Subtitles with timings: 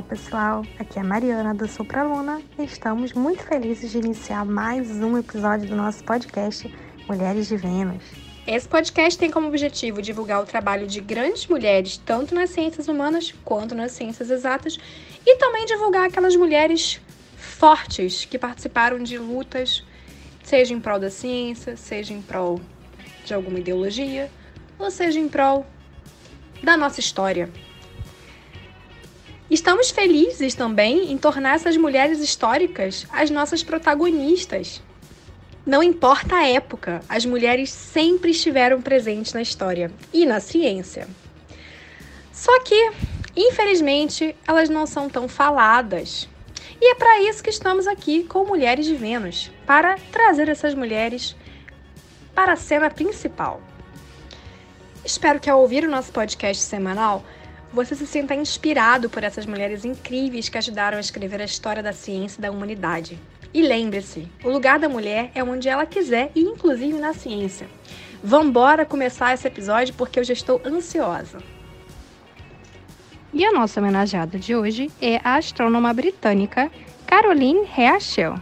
[0.00, 4.88] Olá pessoal, aqui é a Mariana do Supraluna e estamos muito felizes de iniciar mais
[4.92, 6.74] um episódio do nosso podcast
[7.06, 8.02] Mulheres de Vênus.
[8.46, 13.34] Esse podcast tem como objetivo divulgar o trabalho de grandes mulheres, tanto nas ciências humanas
[13.44, 14.78] quanto nas ciências exatas,
[15.26, 16.98] e também divulgar aquelas mulheres
[17.36, 19.84] fortes que participaram de lutas,
[20.42, 22.58] seja em prol da ciência, seja em prol
[23.22, 24.30] de alguma ideologia,
[24.78, 25.66] ou seja em prol
[26.62, 27.50] da nossa história.
[29.50, 34.80] Estamos felizes também em tornar essas mulheres históricas as nossas protagonistas.
[35.66, 41.08] Não importa a época, as mulheres sempre estiveram presentes na história e na ciência.
[42.32, 42.92] Só que,
[43.36, 46.28] infelizmente, elas não são tão faladas.
[46.80, 51.34] E é para isso que estamos aqui com Mulheres de Vênus para trazer essas mulheres
[52.34, 53.60] para a cena principal.
[55.04, 57.24] Espero que ao ouvir o nosso podcast semanal
[57.72, 61.92] você se sinta inspirado por essas mulheres incríveis que ajudaram a escrever a história da
[61.92, 63.18] ciência e da humanidade.
[63.52, 67.68] E lembre-se, o lugar da mulher é onde ela quiser e inclusive na ciência.
[68.22, 71.38] Vambora começar esse episódio porque eu já estou ansiosa.
[73.32, 76.70] E a nossa homenageada de hoje é a astrônoma britânica
[77.06, 78.34] Caroline Herschel.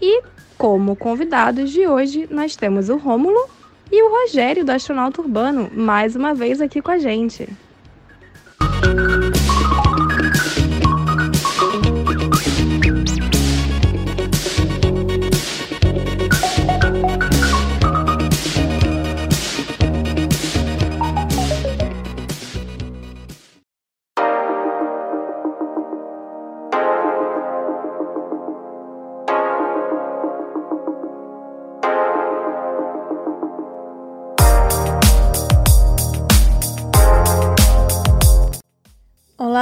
[0.00, 0.22] E
[0.58, 3.48] como convidados de hoje nós temos o Rômulo
[3.92, 7.46] e o Rogério, do Astronauta Urbano, mais uma vez aqui com a gente.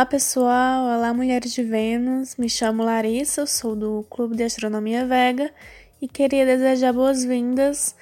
[0.00, 5.52] Olá pessoal, olá mulheres de Vênus, me chamo Larissa, sou do Clube de Astronomia Vega
[6.00, 7.94] e queria desejar boas-vindas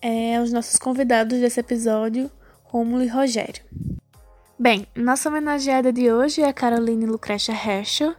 [0.00, 2.30] é, aos nossos convidados desse episódio,
[2.62, 3.64] Rômulo e Rogério.
[4.56, 8.14] Bem, nossa homenageada de hoje é a Caroline Lucretia Herschel,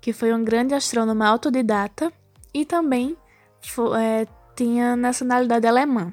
[0.00, 2.12] que foi uma grande astrônoma autodidata
[2.54, 3.16] e também
[3.60, 6.12] foi, é, tinha nacionalidade alemã.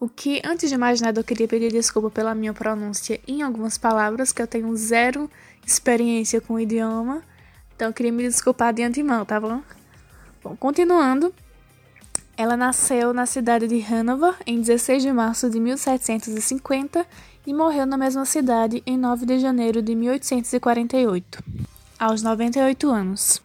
[0.00, 3.76] O que, antes de mais nada, eu queria pedir desculpa pela minha pronúncia em algumas
[3.76, 5.30] palavras, que eu tenho zero
[5.66, 7.22] experiência com o idioma.
[7.74, 9.60] Então eu queria me desculpar de antemão, tá bom?
[10.42, 11.34] Bom, continuando.
[12.36, 17.06] Ela nasceu na cidade de Hanover em 16 de março de 1750
[17.46, 21.42] e morreu na mesma cidade em 9 de janeiro de 1848,
[21.98, 23.42] aos 98 anos.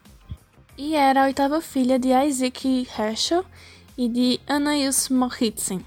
[0.77, 3.45] E era a oitava filha de Isaac Herschel
[3.97, 5.85] e de Annaeus Moritzen.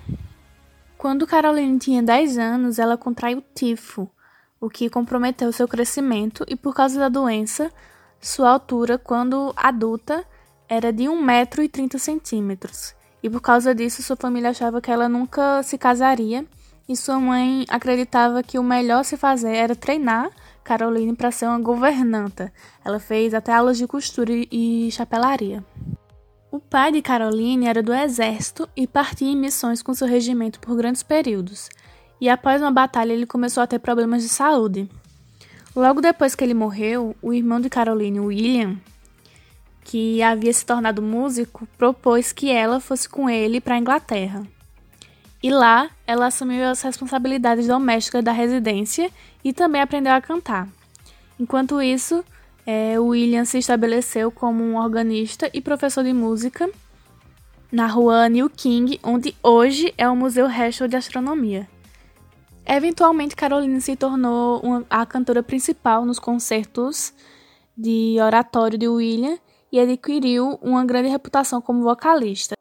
[0.97, 4.09] Quando Caroline tinha 10 anos, ela contraiu tifo,
[4.65, 7.71] o que comprometeu seu crescimento e, por causa da doença,
[8.19, 10.25] sua altura, quando adulta,
[10.67, 12.95] era de 1,30m.
[13.23, 16.47] E por causa disso, sua família achava que ela nunca se casaria
[16.89, 20.31] e sua mãe acreditava que o melhor a se fazer era treinar
[20.63, 22.51] Caroline para ser uma governanta.
[22.83, 25.63] Ela fez até aulas de costura e chapelaria.
[26.51, 30.75] O pai de Caroline era do exército e partia em missões com seu regimento por
[30.75, 31.69] grandes períodos
[32.21, 34.89] e após uma batalha ele começou a ter problemas de saúde.
[35.75, 38.77] Logo depois que ele morreu, o irmão de Caroline, William,
[39.83, 44.43] que havia se tornado músico, propôs que ela fosse com ele para a Inglaterra.
[45.43, 49.11] E lá, ela assumiu as responsabilidades domésticas da residência
[49.45, 50.67] e também aprendeu a cantar.
[51.39, 52.25] Enquanto isso,
[52.65, 56.71] é, William se estabeleceu como um organista e professor de música
[57.71, 61.69] na rua New King, onde hoje é o Museu Herschel de Astronomia.
[62.67, 67.13] Eventualmente, Caroline se tornou uma, a cantora principal nos concertos
[67.77, 69.39] de oratório de William
[69.71, 72.55] e adquiriu uma grande reputação como vocalista.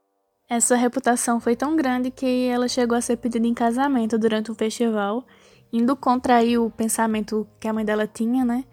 [0.50, 4.56] Essa reputação foi tão grande que ela chegou a ser pedida em casamento durante o
[4.56, 5.26] festival,
[5.72, 8.66] indo contra o pensamento que a mãe dela tinha, né?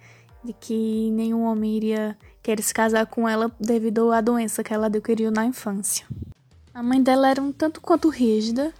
[0.42, 4.86] De que nenhum homem iria querer se casar com ela devido à doença que ela
[4.86, 6.06] adquiriu na infância.
[6.74, 8.72] A mãe dela era um tanto quanto rígida,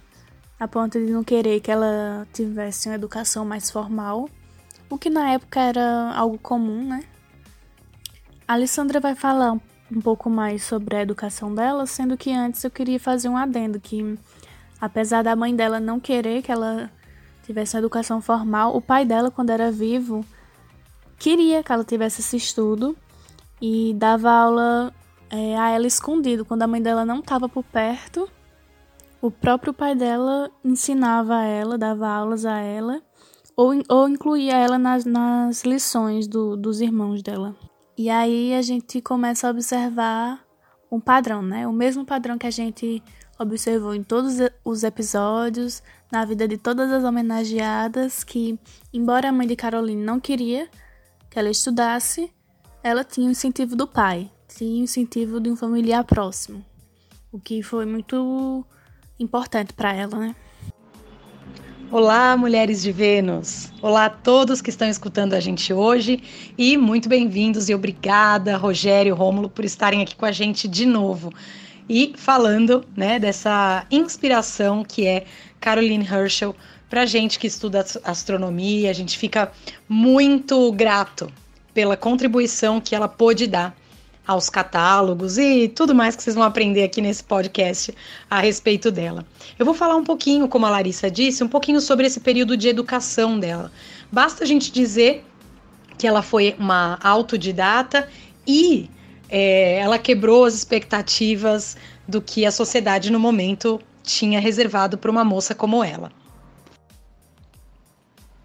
[0.61, 4.29] a ponto de não querer que ela tivesse uma educação mais formal,
[4.87, 7.03] o que na época era algo comum, né?
[8.47, 12.69] A Alessandra vai falar um pouco mais sobre a educação dela, sendo que antes eu
[12.69, 14.15] queria fazer um adendo que
[14.79, 16.91] apesar da mãe dela não querer que ela
[17.41, 20.23] tivesse uma educação formal, o pai dela quando era vivo
[21.17, 22.95] queria que ela tivesse esse estudo
[23.59, 24.93] e dava aula
[25.27, 28.29] é, a ela escondido quando a mãe dela não estava por perto
[29.21, 33.01] o próprio pai dela ensinava a ela, dava aulas a ela,
[33.55, 37.55] ou, ou incluía ela nas, nas lições do, dos irmãos dela.
[37.97, 40.43] E aí a gente começa a observar
[40.91, 41.67] um padrão, né?
[41.67, 43.03] O mesmo padrão que a gente
[43.37, 48.59] observou em todos os episódios, na vida de todas as homenageadas, que,
[48.91, 50.67] embora a mãe de Caroline não queria
[51.29, 52.31] que ela estudasse,
[52.83, 56.65] ela tinha o incentivo do pai, tinha o incentivo de um familiar próximo,
[57.31, 58.65] o que foi muito
[59.21, 60.35] importante para ela, né?
[61.91, 63.69] Olá, mulheres de Vênus!
[63.81, 66.23] Olá a todos que estão escutando a gente hoje
[66.57, 70.85] e muito bem-vindos e obrigada, Rogério e Rômulo, por estarem aqui com a gente de
[70.85, 71.33] novo
[71.89, 75.25] e falando né, dessa inspiração que é
[75.59, 76.55] Caroline Herschel.
[76.89, 79.51] Para gente que estuda astronomia, a gente fica
[79.87, 81.31] muito grato
[81.73, 83.75] pela contribuição que ela pôde dar
[84.25, 87.93] aos catálogos e tudo mais que vocês vão aprender aqui nesse podcast
[88.29, 89.25] a respeito dela.
[89.57, 92.67] Eu vou falar um pouquinho, como a Larissa disse, um pouquinho sobre esse período de
[92.67, 93.71] educação dela.
[94.11, 95.25] Basta a gente dizer
[95.97, 98.07] que ela foi uma autodidata
[98.47, 98.89] e
[99.29, 101.77] é, ela quebrou as expectativas
[102.07, 106.11] do que a sociedade no momento tinha reservado para uma moça como ela.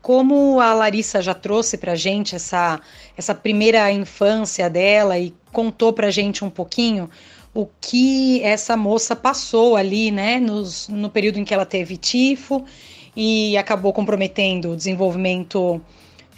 [0.06, 2.80] Como a Larissa já trouxe para gente essa,
[3.16, 7.10] essa primeira infância dela e contou para gente um pouquinho
[7.52, 12.64] o que essa moça passou ali, né, nos, no período em que ela teve tifo
[13.16, 15.82] e acabou comprometendo o desenvolvimento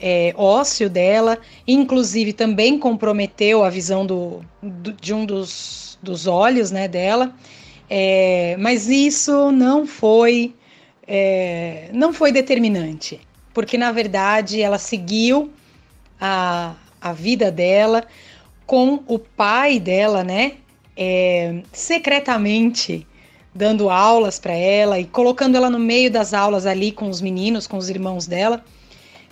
[0.00, 1.36] é, ósseo dela,
[1.66, 7.34] inclusive também comprometeu a visão do, do de um dos, dos olhos, né, dela.
[7.90, 10.54] É, mas isso não foi
[11.06, 13.27] é, não foi determinante
[13.58, 15.50] porque na verdade ela seguiu
[16.20, 18.04] a, a vida dela
[18.64, 20.52] com o pai dela, né?
[20.96, 23.04] É, secretamente
[23.52, 27.66] dando aulas para ela e colocando ela no meio das aulas ali com os meninos,
[27.66, 28.64] com os irmãos dela,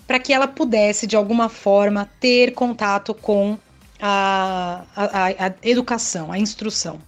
[0.08, 3.56] para que ela pudesse de alguma forma ter contato com
[4.02, 6.98] a, a, a educação, a instrução.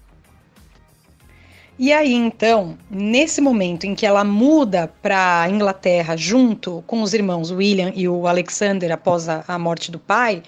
[1.79, 7.53] E aí, então, nesse momento em que ela muda para Inglaterra junto com os irmãos
[7.53, 10.43] William e o Alexander após a, a morte do pai,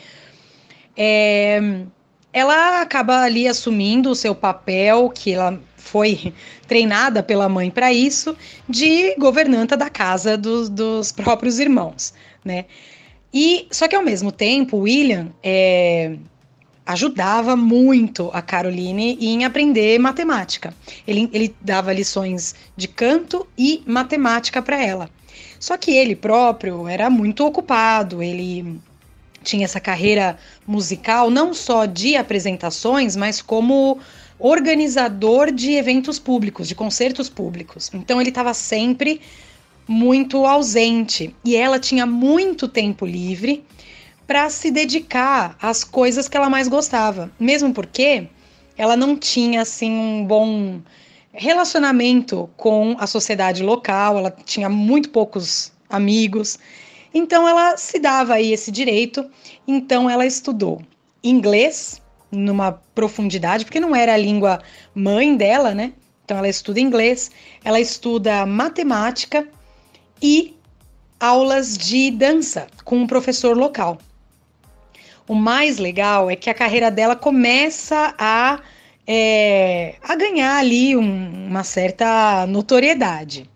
[0.97, 1.61] é,
[2.32, 6.35] ela acaba ali assumindo o seu papel, que ela foi
[6.67, 8.37] treinada pela mãe para isso,
[8.69, 12.12] de governanta da casa do, dos próprios irmãos,
[12.44, 12.65] né?
[13.33, 16.17] E só que ao mesmo tempo, William é,
[16.85, 20.75] ajudava muito a Caroline em aprender matemática.
[21.06, 25.11] Ele, ele dava lições de canto e matemática para ela.
[25.59, 28.81] Só que ele próprio era muito ocupado, ele
[29.43, 33.99] tinha essa carreira musical não só de apresentações, mas como
[34.38, 37.91] organizador de eventos públicos, de concertos públicos.
[37.93, 39.21] Então ele estava sempre
[39.87, 43.65] muito ausente e ela tinha muito tempo livre
[44.31, 48.29] para se dedicar às coisas que ela mais gostava, mesmo porque
[48.79, 50.81] ela não tinha assim um bom
[51.32, 56.61] relacionamento com a sociedade local, ela tinha muito poucos amigos.
[57.12, 59.29] Então ela se dava aí esse direito,
[59.67, 60.81] então ela estudou
[61.25, 62.00] inglês
[62.31, 64.62] numa profundidade, porque não era a língua
[64.94, 65.93] mãe dela, né?
[66.25, 67.33] Então ela estuda inglês,
[67.64, 69.49] ela estuda matemática
[70.23, 70.55] e
[71.19, 73.99] aulas de dança com um professor local.
[75.31, 78.59] O mais legal é que a carreira dela começa a,
[79.07, 83.49] é, a ganhar ali um, uma certa notoriedade.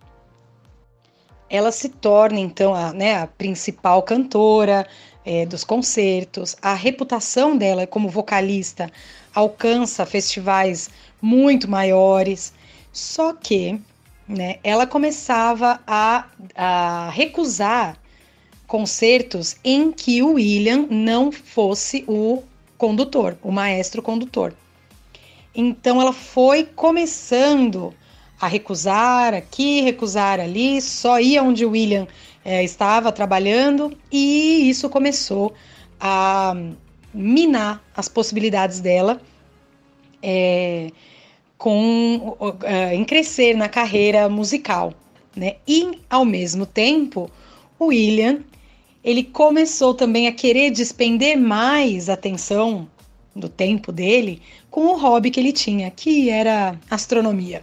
[1.51, 4.87] Ela se torna então a, né, a principal cantora
[5.25, 6.55] é, dos concertos.
[6.63, 8.89] A reputação dela como vocalista
[9.35, 10.89] alcança festivais
[11.21, 12.53] muito maiores.
[12.93, 13.81] Só que
[14.29, 17.99] né, ela começava a, a recusar
[18.75, 22.43] concertos em que o William não fosse o
[22.77, 24.53] condutor, o maestro condutor.
[25.55, 27.95] Então ela foi começando
[28.41, 32.09] a recusar aqui, recusar ali, só ia onde o William
[32.45, 35.55] é, estava trabalhando e isso começou
[36.01, 36.57] a
[37.15, 39.21] minar as possibilidades dela
[40.21, 40.91] é,
[41.57, 44.93] com, é, em crescer na carreira musical.
[45.37, 45.59] Né?
[45.65, 47.31] E, ao mesmo tempo,
[47.79, 48.41] o William
[49.05, 52.89] ele começou também a querer despender mais atenção
[53.37, 57.63] do tempo dele com o hobby que ele tinha, que era astronomia.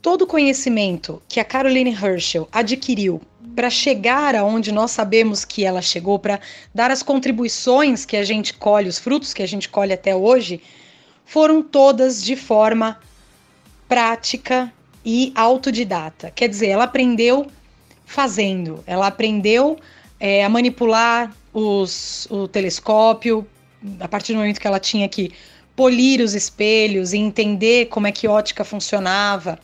[0.00, 3.20] Todo o conhecimento que a Caroline Herschel adquiriu
[3.54, 6.40] para chegar aonde nós sabemos que ela chegou, para
[6.74, 10.62] dar as contribuições que a gente colhe, os frutos que a gente colhe até hoje,
[11.26, 12.98] foram todas de forma
[13.88, 14.72] prática
[15.04, 16.30] e autodidata.
[16.30, 17.50] Quer dizer, ela aprendeu
[18.08, 18.82] fazendo.
[18.86, 19.78] Ela aprendeu
[20.18, 23.46] é, a manipular os, o telescópio
[24.00, 25.30] a partir do momento que ela tinha que
[25.76, 29.58] polir os espelhos e entender como é que ótica funcionava.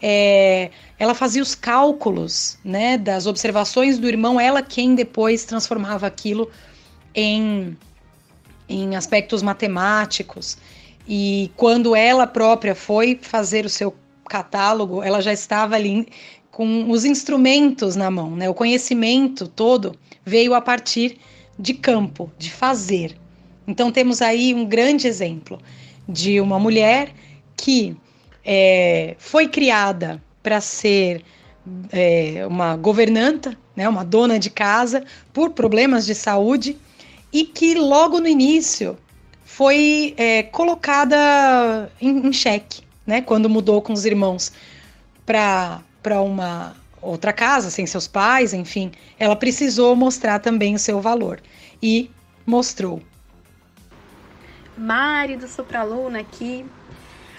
[0.00, 6.48] É, ela fazia os cálculos né, das observações do irmão, ela quem depois transformava aquilo
[7.14, 7.76] em,
[8.68, 10.56] em aspectos matemáticos.
[11.06, 13.94] E quando ela própria foi fazer o seu
[14.28, 16.06] catálogo, ela já estava ali
[16.58, 18.50] com os instrumentos na mão, né?
[18.50, 21.16] O conhecimento todo veio a partir
[21.56, 23.16] de campo, de fazer.
[23.64, 25.60] Então temos aí um grande exemplo
[26.08, 27.14] de uma mulher
[27.56, 27.96] que
[28.44, 31.22] é, foi criada para ser
[31.92, 36.76] é, uma governanta, né, uma dona de casa, por problemas de saúde,
[37.32, 38.98] e que logo no início
[39.44, 44.50] foi é, colocada em, em xeque, né, quando mudou com os irmãos
[45.24, 51.40] para uma outra casa, sem seus pais, enfim, ela precisou mostrar também o seu valor
[51.82, 52.10] e
[52.46, 53.02] mostrou.
[54.76, 56.64] Mari do Sopraluna aqui.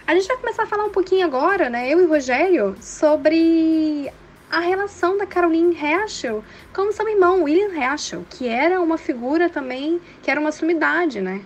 [0.05, 4.11] A gente vai começar a falar um pouquinho agora, né, eu e Rogério, sobre
[4.49, 10.01] a relação da Caroline Herschel com seu irmão William Herschel, que era uma figura também,
[10.23, 11.41] que era uma sumidade, né?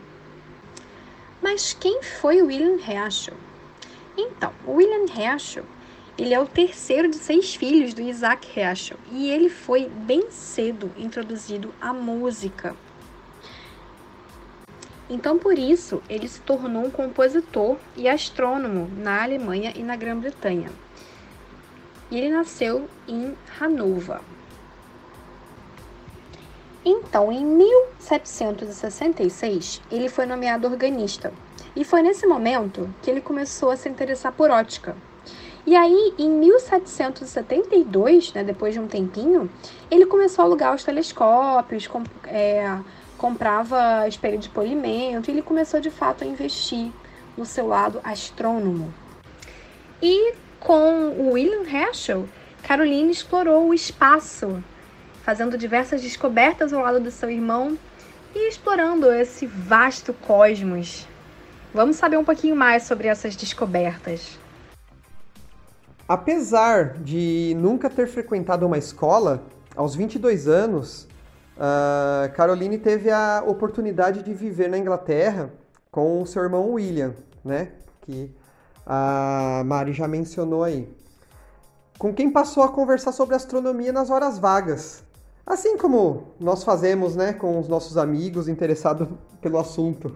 [1.42, 3.36] Mas quem foi William Herschel?
[4.18, 5.66] Então, William Herschel,
[6.18, 10.92] ele é o terceiro de seis filhos do Isaac Herschel e ele foi bem cedo
[10.98, 12.76] introduzido à música.
[15.10, 20.70] Então, por isso, ele se tornou um compositor e astrônomo na Alemanha e na Grã-Bretanha.
[22.10, 24.22] E ele nasceu em Hannover.
[26.86, 31.34] Então, em 1766, ele foi nomeado organista.
[31.76, 34.96] E foi nesse momento que ele começou a se interessar por ótica.
[35.66, 39.50] E aí, em 1772, né, depois de um tempinho,
[39.90, 42.78] ele começou a alugar os telescópios, com, é,
[43.18, 46.92] comprava espelho de polimento e ele começou de fato a investir
[47.38, 48.94] no seu lado astrônomo.
[50.02, 52.28] E com William Herschel,
[52.64, 54.62] Caroline explorou o espaço,
[55.24, 57.78] fazendo diversas descobertas ao lado do seu irmão
[58.36, 61.08] e explorando esse vasto cosmos.
[61.74, 64.43] Vamos saber um pouquinho mais sobre essas descobertas.
[66.08, 69.44] Apesar de nunca ter frequentado uma escola,
[69.76, 71.08] aos 22 anos,
[72.36, 75.50] Caroline teve a oportunidade de viver na Inglaterra
[75.90, 77.70] com seu irmão William, né?
[78.02, 78.32] Que
[78.86, 80.94] a Mari já mencionou aí.
[81.98, 85.04] Com quem passou a conversar sobre astronomia nas horas vagas.
[85.46, 89.08] Assim como nós fazemos, né, com os nossos amigos interessados
[89.42, 90.16] pelo assunto.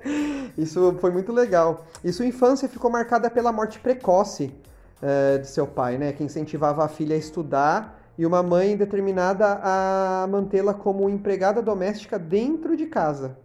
[0.58, 1.86] Isso foi muito legal.
[2.02, 4.52] E sua infância ficou marcada pela morte precoce
[5.02, 9.60] uh, de seu pai, né, que incentivava a filha a estudar e uma mãe determinada
[9.62, 13.36] a mantê-la como empregada doméstica dentro de casa.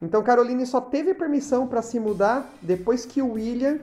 [0.00, 3.78] Então Caroline só teve permissão para se mudar depois que William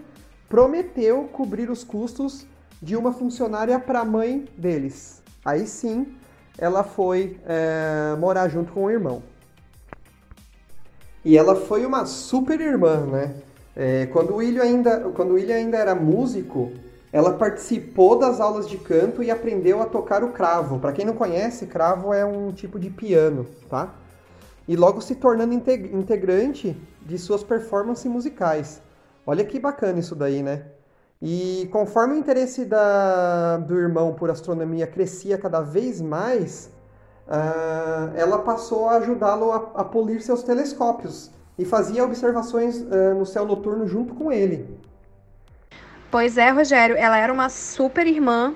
[0.48, 2.46] prometeu cobrir os custos
[2.82, 5.22] de uma funcionária para a mãe deles.
[5.44, 6.16] Aí sim,
[6.58, 9.24] ela foi é, morar junto com o irmão.
[11.26, 13.36] E ela foi uma super irmã, né?
[13.76, 16.72] É, quando, o William ainda, quando o William ainda era músico,
[17.14, 20.80] ela participou das aulas de canto e aprendeu a tocar o cravo.
[20.80, 23.94] Para quem não conhece, cravo é um tipo de piano, tá?
[24.68, 28.82] E logo se tornando integrante de suas performances musicais.
[29.28, 30.66] Olha que bacana isso daí, né?
[31.22, 36.72] E conforme o interesse da, do irmão por astronomia crescia cada vez mais,
[37.28, 41.30] uh, ela passou a ajudá-lo a, a, polir seus telescópios
[41.60, 44.68] e fazia observações uh, no céu noturno junto com ele.
[46.14, 48.54] Pois é, Rogério, ela era uma super irmã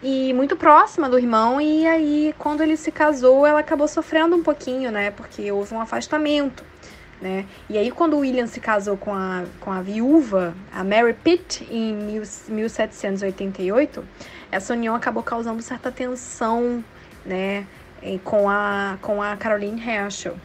[0.00, 4.42] e muito próxima do irmão, e aí, quando ele se casou, ela acabou sofrendo um
[4.44, 5.10] pouquinho, né?
[5.10, 6.64] Porque houve um afastamento,
[7.20, 7.44] né?
[7.68, 11.66] E aí, quando o William se casou com a, com a viúva, a Mary Pitt,
[11.68, 14.04] em mil, 1788,
[14.52, 16.84] essa união acabou causando certa tensão,
[17.26, 17.66] né?
[18.22, 20.36] Com a, com a Caroline Herschel.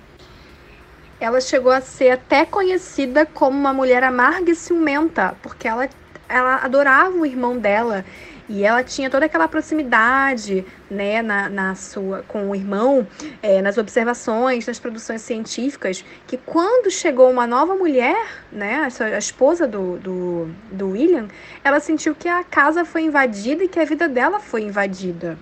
[1.20, 5.88] Ela chegou a ser até conhecida como uma mulher amarga e ciumenta, porque ela
[6.28, 8.06] ela adorava o irmão dela
[8.48, 13.08] e ela tinha toda aquela proximidade, né, na, na sua com o irmão,
[13.42, 19.18] é, nas observações, nas produções científicas, que quando chegou uma nova mulher, né, a, a
[19.18, 21.28] esposa do, do, do William,
[21.64, 25.38] ela sentiu que a casa foi invadida e que a vida dela foi invadida.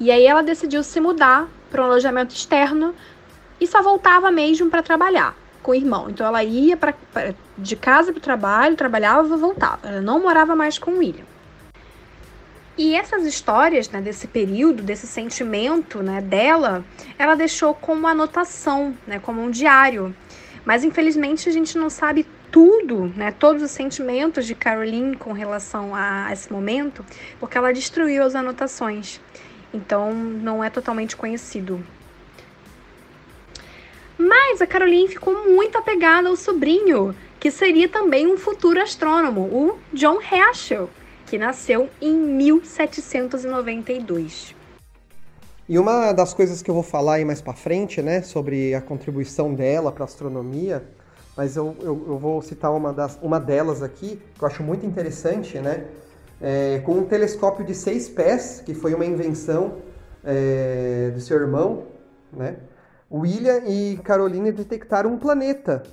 [0.00, 2.94] E aí ela decidiu se mudar para um alojamento externo
[3.60, 6.10] e só voltava mesmo para trabalhar com o irmão.
[6.10, 9.88] Então ela ia pra, pra de casa para o trabalho, trabalhava voltava.
[9.88, 11.24] Ela não morava mais com o William.
[12.76, 16.84] E essas histórias, né, desse período, desse sentimento, né, dela,
[17.18, 20.14] ela deixou como anotação, né, como um diário.
[20.64, 25.94] Mas infelizmente a gente não sabe tudo, né, todos os sentimentos de Caroline com relação
[25.94, 27.04] a esse momento,
[27.40, 29.20] porque ela destruiu as anotações.
[29.72, 31.84] Então não é totalmente conhecido.
[34.16, 39.78] Mas a Caroline ficou muito apegada ao sobrinho, que seria também um futuro astrônomo, o
[39.92, 40.88] John Herschel
[41.26, 44.54] que nasceu em 1792.
[45.68, 48.80] E uma das coisas que eu vou falar aí mais para frente, né, sobre a
[48.80, 50.84] contribuição dela para a astronomia,
[51.36, 54.86] mas eu, eu, eu, vou citar uma, das, uma delas aqui, que eu acho muito
[54.86, 55.86] interessante, né,
[56.40, 59.78] é, com um telescópio de seis pés, que foi uma invenção
[60.22, 61.88] é, do seu irmão,
[62.32, 62.58] né,
[63.16, 65.84] William e Caroline detectaram um planeta,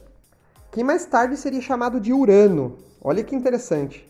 [0.72, 2.78] que mais tarde seria chamado de Urano.
[3.00, 4.10] Olha que interessante.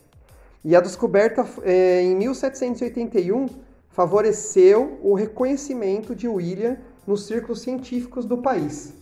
[0.63, 3.47] E a descoberta é, em 1781
[3.89, 8.93] favoreceu o reconhecimento de William nos círculos científicos do país.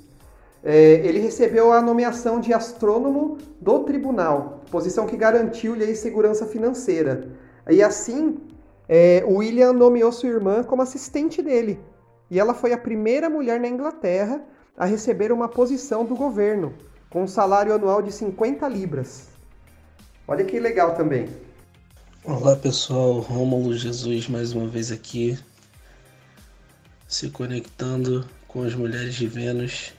[0.63, 0.73] É,
[1.05, 7.29] ele recebeu a nomeação de astrônomo do tribunal, posição que garantiu-lhe segurança financeira.
[7.69, 8.39] E assim,
[8.87, 11.79] é, William nomeou sua irmã como assistente dele.
[12.29, 14.41] E ela foi a primeira mulher na Inglaterra
[14.77, 16.73] a receber uma posição do governo,
[17.09, 19.29] com um salário anual de 50 libras.
[20.27, 21.27] Olha que legal também.
[22.23, 25.39] Olá pessoal, Rômulo Jesus mais uma vez aqui,
[27.07, 29.93] se conectando com as mulheres de Vênus.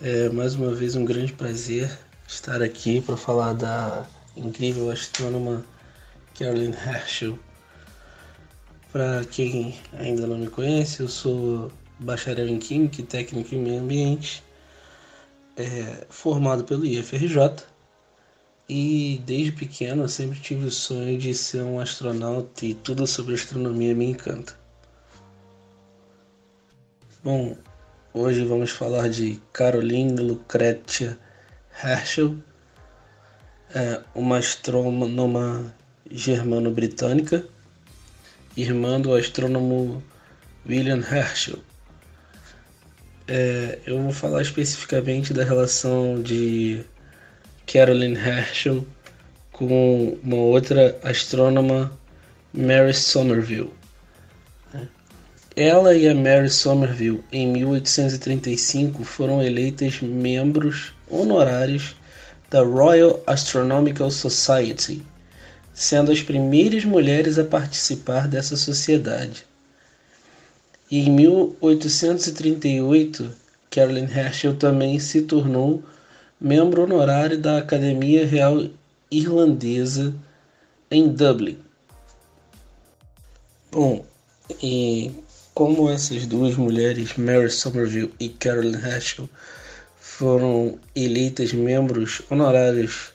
[0.00, 1.90] É mais uma vez um grande prazer
[2.28, 4.06] estar aqui para falar da
[4.36, 5.64] incrível astrônoma
[6.38, 7.38] Carolyn Herschel.
[8.92, 13.80] Para quem ainda não me conhece, eu sou bacharel em Química e técnico em Meio
[13.80, 14.44] Ambiente,
[15.56, 17.64] é, formado pelo IFRJ
[18.68, 23.34] e desde pequeno eu sempre tive o sonho de ser um astronauta e tudo sobre
[23.34, 24.54] astronomia me encanta.
[27.24, 27.56] Bom,
[28.12, 31.18] hoje vamos falar de Caroline Lucretia
[31.82, 32.36] Herschel,
[33.74, 35.74] é uma astrônoma
[36.10, 37.48] germano-britânica,
[38.56, 40.02] irmã do astrônomo
[40.68, 41.58] William Herschel.
[43.26, 46.84] É, eu vou falar especificamente da relação de
[47.66, 48.86] Caroline Herschel
[49.52, 51.92] com uma outra astrônoma,
[52.52, 53.72] Mary Somerville.
[55.54, 61.94] Ela e a Mary Somerville, em 1835, foram eleitas membros honorários
[62.48, 65.02] da Royal Astronomical Society,
[65.74, 69.46] sendo as primeiras mulheres a participar dessa sociedade.
[70.90, 73.30] E em 1838,
[73.70, 75.82] Caroline Herschel também se tornou
[76.40, 78.66] membro honorário da Academia Real
[79.10, 80.14] Irlandesa
[80.90, 81.58] em Dublin.
[83.70, 84.04] Bom,
[84.62, 85.10] e
[85.54, 89.28] como essas duas mulheres, Mary Somerville e Carolyn Herschel,
[89.98, 93.11] foram eleitas membros honorários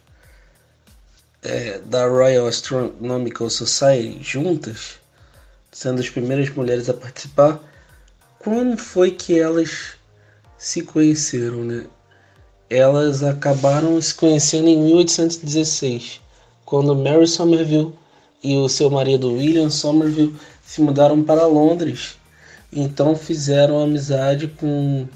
[1.47, 4.99] é, da Royal Astronomical Society juntas,
[5.71, 7.59] sendo as primeiras mulheres a participar,
[8.39, 9.93] como foi que elas
[10.57, 11.85] se conheceram, né?
[12.69, 16.19] elas acabaram se conhecendo em 1816,
[16.65, 17.93] quando Mary Somerville
[18.43, 22.17] e o seu marido William Somerville se mudaram para Londres.
[22.71, 25.07] Então fizeram amizade com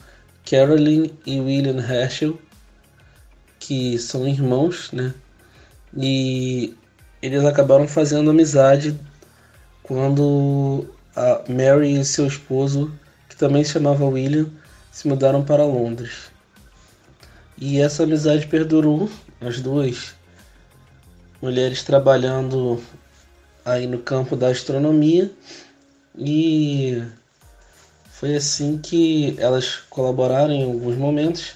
[0.49, 2.39] Caroline e William Herschel,
[3.59, 5.13] que são irmãos, né?
[5.95, 6.75] E
[7.21, 8.99] eles acabaram fazendo amizade
[9.83, 12.91] quando a Mary e seu esposo,
[13.27, 14.49] que também se chamava William,
[14.91, 16.31] se mudaram para Londres.
[17.57, 20.15] E essa amizade perdurou, as duas
[21.41, 22.81] mulheres trabalhando
[23.65, 25.31] aí no campo da astronomia
[26.17, 27.03] e
[28.11, 31.55] foi assim que elas colaboraram em alguns momentos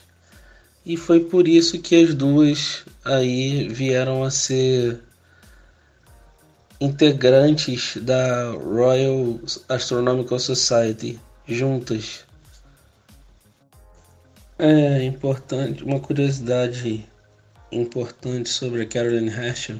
[0.86, 5.00] e foi por isso que as duas aí vieram a ser
[6.80, 12.26] integrantes da Royal Astronomical Society juntas.
[14.60, 17.06] É importante, uma curiosidade
[17.72, 19.78] importante sobre a Caroline Herschel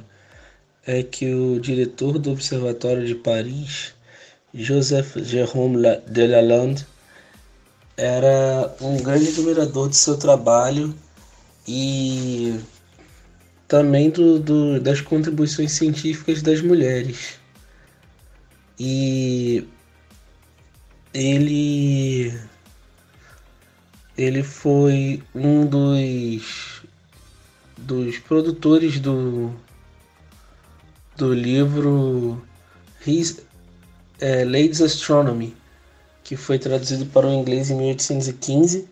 [0.86, 3.94] é que o diretor do Observatório de Paris,
[4.54, 6.86] Joseph Jérôme Delalande,
[7.96, 10.94] era um grande admirador de seu trabalho
[11.66, 12.60] e
[13.66, 17.38] também do, do, das contribuições científicas das mulheres.
[18.78, 19.66] E
[21.14, 22.38] ele
[24.16, 26.82] ele foi um dos
[27.78, 29.54] dos produtores do
[31.16, 32.42] do livro
[33.06, 33.42] His,
[34.20, 35.56] é, Ladies Astronomy,
[36.26, 38.88] que foi traduzido para o inglês em 1815,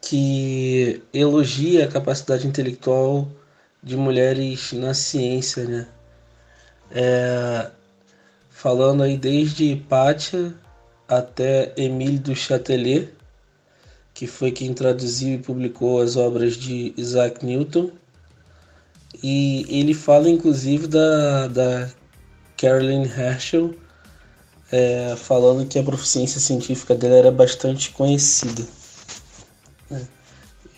[0.00, 3.28] que elogia a capacidade intelectual
[3.82, 5.86] de mulheres na ciência, né?
[6.90, 7.70] É,
[8.48, 10.54] falando aí desde Hipátia
[11.06, 13.12] até Emile du Châtelet,
[14.14, 17.90] que foi quem traduziu e publicou as obras de Isaac Newton.
[19.22, 21.90] E ele fala inclusive da, da
[22.56, 23.81] Caroline Herschel,
[24.72, 28.66] é, falando que a proficiência científica dela era bastante conhecida.
[29.90, 30.00] É.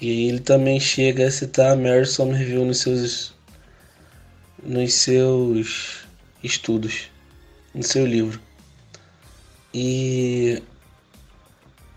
[0.00, 3.32] E ele também chega a citar a Mary Somerville nos seus,
[4.62, 6.06] nos seus
[6.42, 7.08] estudos,
[7.72, 8.40] no seu livro.
[9.72, 10.60] E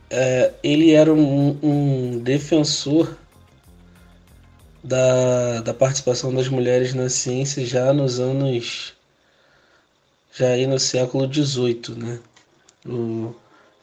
[0.09, 3.17] é, ele era um, um, defensor
[4.83, 8.96] da, da participação das mulheres na ciência já nos anos
[10.37, 12.19] já aí no século XVIII, né?
[12.85, 13.33] O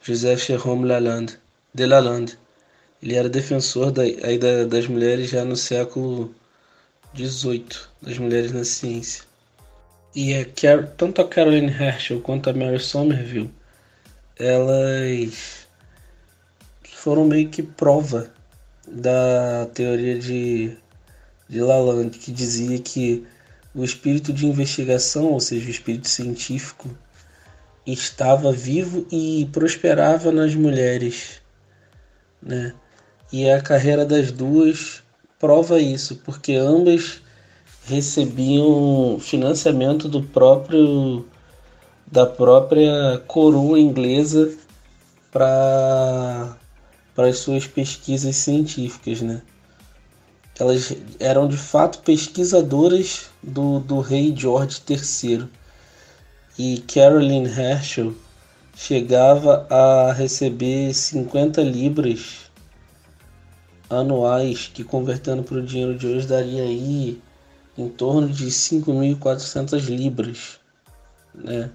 [0.01, 1.37] José Jérôme Lalande,
[1.73, 2.39] de Lalande.
[3.03, 6.33] Ele era defensor da, aí da, das mulheres já no século
[7.13, 7.65] XVIII,
[8.01, 9.23] das mulheres na ciência.
[10.15, 10.45] E a
[10.95, 13.51] tanto a Caroline Herschel quanto a Mary Somerville,
[14.37, 15.67] elas
[16.85, 18.31] foram meio que prova
[18.87, 20.77] da teoria de,
[21.49, 23.27] de Lalande, que dizia que
[23.75, 26.89] o espírito de investigação, ou seja, o espírito científico,
[27.85, 31.41] estava vivo e prosperava nas mulheres,
[32.41, 32.73] né?
[33.31, 35.03] E a carreira das duas
[35.37, 37.21] prova isso, porque ambas
[37.85, 41.25] recebiam financiamento do próprio
[42.07, 44.53] da própria coroa inglesa
[45.31, 46.57] para
[47.13, 49.41] para as suas pesquisas científicas, né?
[50.59, 55.47] Elas eram de fato pesquisadoras do, do rei George III.
[56.57, 58.15] E Caroline Herschel
[58.75, 62.45] chegava a receber 50 libras
[63.89, 67.21] anuais, que convertendo para o dinheiro de hoje daria aí
[67.77, 70.59] em torno de 5.400 libras,
[71.33, 71.69] né?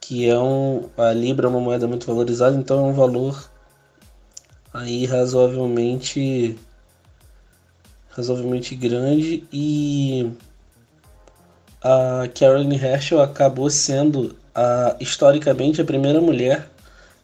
[0.00, 3.50] Que é um a libra é uma moeda muito valorizada, então é um valor
[4.72, 6.56] aí razoavelmente
[8.16, 10.32] razoavelmente grande e
[11.82, 16.70] a Caroline Herschel acabou sendo a, historicamente a primeira mulher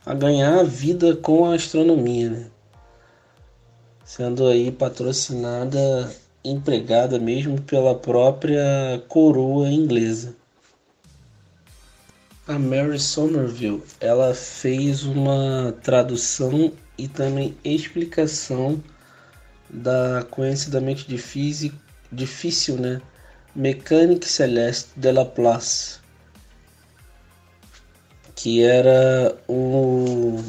[0.05, 2.47] a ganhar a vida com a astronomia, né?
[4.05, 10.37] sendo aí patrocinada, empregada mesmo pela própria coroa inglesa.
[12.47, 18.83] A Mary Somerville, ela fez uma tradução e também explicação
[19.73, 21.73] da conhecidamente difícil,
[22.11, 23.01] difícil né?
[23.55, 25.99] Mécanique Celeste de Laplace,
[28.35, 30.43] que era um,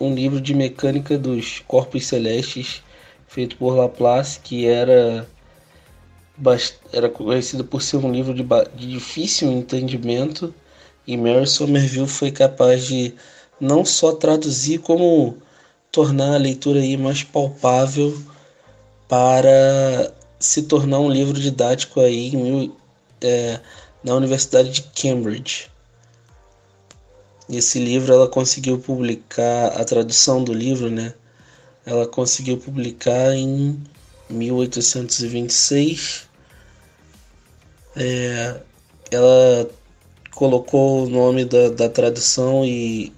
[0.00, 2.82] um livro de mecânica dos corpos celestes
[3.26, 5.26] feito por Laplace, que era
[6.92, 8.44] era conhecido por ser um livro de,
[8.76, 10.54] de difícil entendimento
[11.06, 13.14] e Mary Somerville foi capaz de
[13.60, 15.36] não só traduzir como
[15.90, 18.16] tornar a leitura aí mais palpável
[19.08, 22.32] para se tornar um livro didático aí
[23.20, 23.60] é,
[24.02, 25.70] na Universidade de Cambridge.
[27.48, 31.14] Esse livro ela conseguiu publicar a tradução do livro, né?
[31.86, 33.82] Ela conseguiu publicar em
[34.28, 36.28] 1826.
[37.96, 38.60] É,
[39.10, 39.70] ela
[40.34, 43.12] colocou o nome da, da tradução e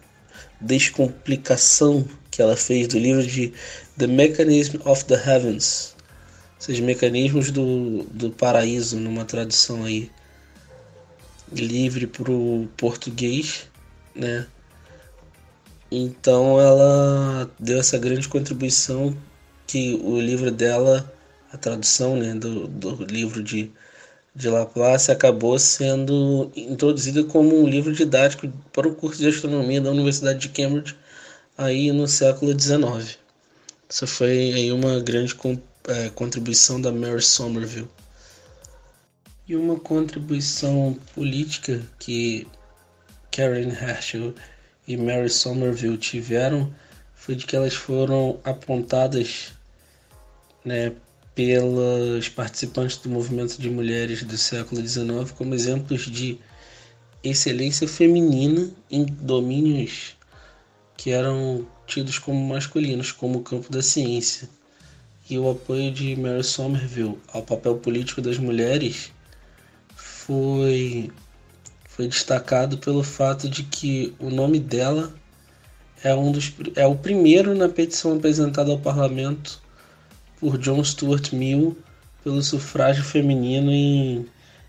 [0.60, 2.06] descomplicação
[2.40, 3.52] que ela fez do livro de
[3.98, 5.94] The Mechanism of the Heavens,
[6.56, 10.10] ou seja, mecanismos do, do paraíso, numa tradução aí
[11.52, 13.68] livre para o português,
[14.14, 14.46] né?
[15.90, 19.14] Então ela deu essa grande contribuição
[19.66, 21.12] que o livro dela,
[21.52, 23.70] a tradução né, do, do livro de,
[24.34, 29.90] de Laplace, acabou sendo introduzida como um livro didático para o curso de astronomia da
[29.90, 30.96] Universidade de Cambridge
[31.60, 33.18] aí no século XIX.
[33.86, 35.36] Essa foi aí uma grande
[35.88, 37.88] é, contribuição da Mary Somerville.
[39.46, 42.46] E uma contribuição política que
[43.30, 44.34] Karen Herschel
[44.88, 46.74] e Mary Somerville tiveram
[47.14, 49.52] foi de que elas foram apontadas
[50.64, 50.94] né,
[51.34, 56.38] pelas participantes do movimento de mulheres do século XIX como exemplos de
[57.22, 60.16] excelência feminina em domínios
[61.00, 64.46] que eram tidos como masculinos, como o campo da ciência,
[65.30, 69.10] e o apoio de Mary Somerville ao papel político das mulheres
[69.96, 71.10] foi
[71.88, 75.10] foi destacado pelo fato de que o nome dela
[76.04, 79.58] é, um dos, é o primeiro na petição apresentada ao parlamento
[80.38, 81.78] por John Stuart Mill
[82.22, 84.26] pelo sufrágio feminino em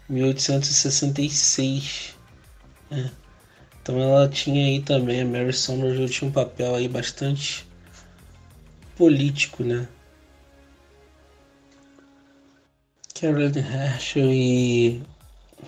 [0.08, 2.15] 1866.
[2.89, 3.20] É.
[3.82, 7.67] Então ela tinha aí também, a Mary Somerville tinha um papel aí bastante
[8.96, 9.88] político, né?
[13.20, 15.02] Carolyn Herschel e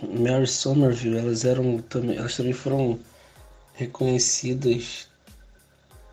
[0.02, 3.00] Mary Somerville, elas eram também, elas também foram
[3.74, 5.08] reconhecidas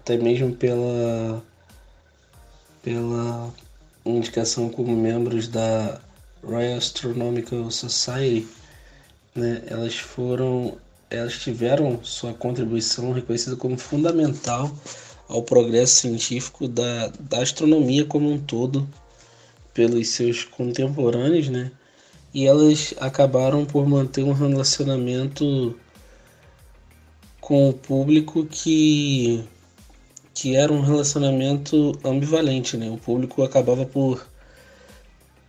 [0.00, 1.42] até mesmo pela
[2.82, 3.52] pela
[4.06, 6.00] indicação como membros da
[6.42, 8.48] Royal Astronomical Society,
[9.34, 9.62] né?
[9.66, 10.78] Elas foram
[11.10, 14.70] elas tiveram sua contribuição reconhecida como fundamental
[15.28, 18.88] ao progresso científico da, da astronomia como um todo
[19.74, 21.72] pelos seus contemporâneos, né?
[22.32, 25.76] E elas acabaram por manter um relacionamento
[27.40, 29.44] com o público que
[30.32, 32.88] que era um relacionamento ambivalente, né?
[32.88, 34.26] O público acabava por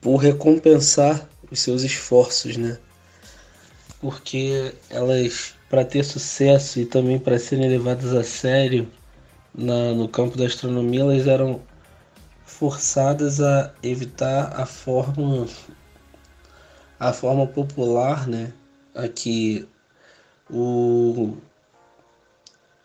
[0.02, 2.80] por recompensar os seus esforços, né?
[4.02, 8.92] Porque elas para ter sucesso e também para serem levadas a sério
[9.56, 11.62] na, no campo da astronomia, elas eram
[12.46, 15.48] forçadas a evitar a forma
[17.00, 18.52] a forma popular, né?
[18.94, 19.68] Aqui
[20.50, 21.38] o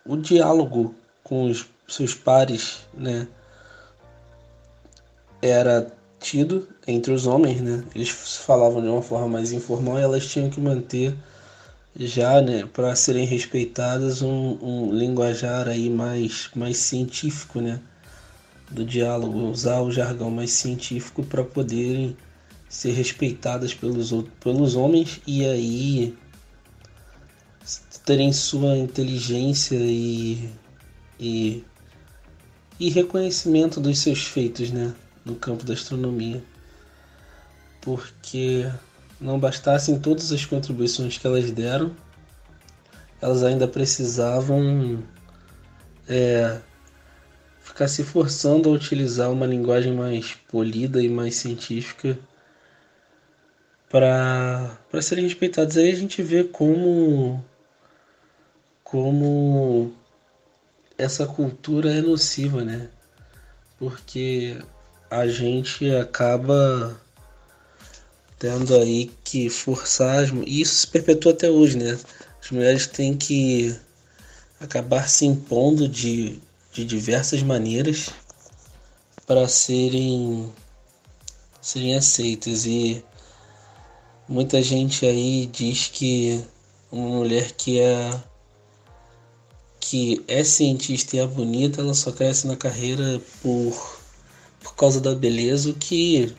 [0.07, 3.27] o diálogo com os seus pares, né?
[5.43, 7.85] Era tido entre os homens, né?
[7.95, 11.15] Eles falavam de uma forma mais informal e elas tinham que manter
[11.99, 17.81] já, né, para serem respeitadas um, um linguajar aí mais mais científico, né?
[18.71, 22.17] do diálogo, usar o jargão mais científico para poderem
[22.69, 26.17] ser respeitadas pelos, pelos homens e aí
[28.05, 30.51] terem sua inteligência e,
[31.19, 31.65] e,
[32.79, 34.95] e reconhecimento dos seus feitos né,
[35.27, 36.43] no campo da astronomia.
[37.83, 38.71] Porque
[39.21, 41.95] não bastassem todas as contribuições que elas deram,
[43.21, 45.03] elas ainda precisavam
[46.09, 46.61] é,
[47.61, 52.19] ficar se forçando a utilizar uma linguagem mais polida e mais científica
[53.89, 55.77] para serem respeitados.
[55.77, 57.45] Aí a gente vê como
[58.85, 59.93] como
[60.97, 62.89] essa cultura é nociva, né?
[63.79, 64.59] Porque
[65.11, 67.01] a gente acaba
[68.39, 71.99] tendo aí que forçar, e isso se perpetua até hoje, né?
[72.43, 73.75] As mulheres têm que
[74.61, 76.41] acabar se impondo de
[76.77, 78.11] de diversas maneiras
[79.27, 80.53] para serem
[81.63, 83.03] serem aceitas e
[84.29, 86.45] muita gente aí diz que
[86.93, 88.11] uma mulher que é
[89.81, 93.96] que é cientista e é bonita, ela só cresce na carreira por
[94.67, 96.35] por causa da beleza, o que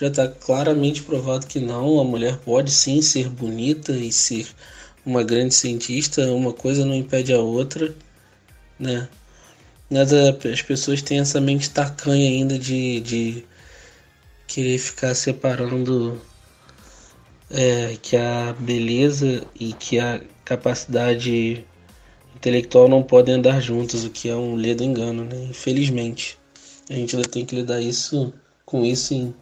[0.00, 4.46] já está claramente provado que não, a mulher pode sim ser bonita e ser
[5.04, 7.94] uma grande cientista, uma coisa não impede a outra,
[8.78, 9.06] né?
[9.90, 13.44] Nada, as pessoas têm essa mente tacanha ainda de, de
[14.46, 16.20] querer ficar separando
[17.50, 21.64] é, que a beleza e que a capacidade
[22.34, 25.48] intelectual não podem andar juntos, o que é um ledo engano, né?
[25.50, 26.37] Infelizmente.
[26.90, 28.32] A gente tem que lidar isso
[28.64, 29.34] com isso em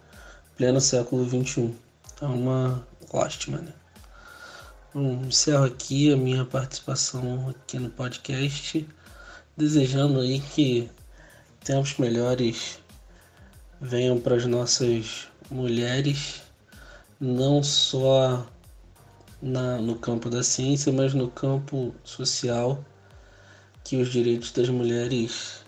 [0.56, 1.74] pleno século XXI.
[2.20, 3.72] É uma lástima, né?
[4.94, 8.88] Encerro aqui a minha participação aqui no podcast
[9.56, 10.90] desejando aí que
[11.64, 12.78] tempos melhores
[13.80, 16.42] venham para as nossas mulheres,
[17.20, 18.46] não só
[19.40, 22.84] na, no campo da ciência, mas no campo social,
[23.84, 25.65] que os direitos das mulheres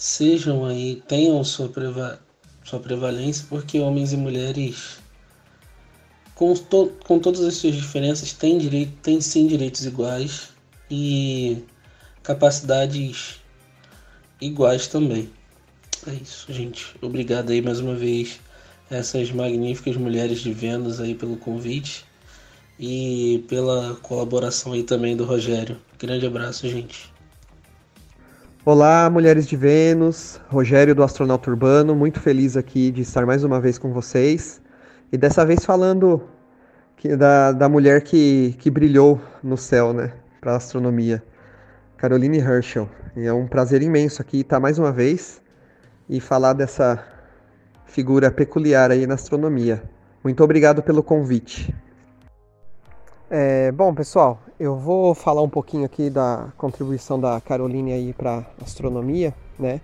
[0.00, 2.18] sejam aí, tenham sua, preva,
[2.64, 4.98] sua prevalência, porque homens e mulheres,
[6.34, 10.48] com, to, com todas as suas diferenças, têm, direito, têm sim direitos iguais
[10.90, 11.62] e
[12.22, 13.40] capacidades
[14.40, 15.30] iguais também.
[16.06, 16.96] É isso, gente.
[17.02, 18.40] Obrigado aí mais uma vez
[18.90, 22.06] essas magníficas mulheres de Vênus aí pelo convite
[22.78, 25.78] e pela colaboração aí também do Rogério.
[25.98, 27.12] Grande abraço, gente.
[28.62, 33.58] Olá, mulheres de Vênus, Rogério do Astronauta Urbano, muito feliz aqui de estar mais uma
[33.58, 34.60] vez com vocês
[35.10, 36.28] e dessa vez falando
[36.94, 41.22] que, da, da mulher que, que brilhou no céu, né, para a astronomia.
[41.96, 42.86] Caroline Herschel.
[43.16, 45.40] E é um prazer imenso aqui estar mais uma vez
[46.06, 47.02] e falar dessa
[47.86, 49.82] figura peculiar aí na astronomia.
[50.22, 51.74] Muito obrigado pelo convite.
[53.32, 58.44] É, bom, pessoal, eu vou falar um pouquinho aqui da contribuição da Caroline aí para
[58.60, 59.80] astronomia, né?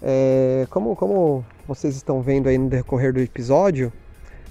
[0.00, 3.92] É, como, como vocês estão vendo aí no decorrer do episódio,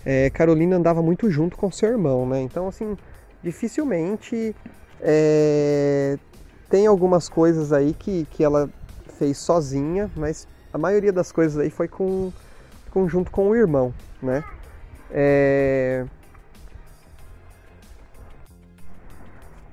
[0.05, 2.41] é, Carolina andava muito junto com seu irmão, né?
[2.41, 2.97] Então, assim,
[3.41, 4.53] dificilmente
[4.99, 6.17] é,
[6.69, 8.69] tem algumas coisas aí que, que ela
[9.17, 12.33] fez sozinha, mas a maioria das coisas aí foi com,
[12.91, 14.43] com junto com o irmão, né?
[15.09, 16.05] É,